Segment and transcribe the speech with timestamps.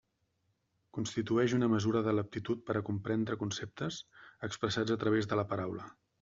[0.97, 4.01] Constitueix una mesura de l'aptitud per a comprendre conceptes,
[4.51, 5.89] expressats a través de la paraula.